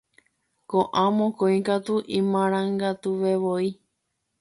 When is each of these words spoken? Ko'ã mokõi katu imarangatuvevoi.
Ko'ã 0.73 1.03
mokõi 1.19 1.59
katu 1.69 1.99
imarangatuvevoi. 2.19 3.73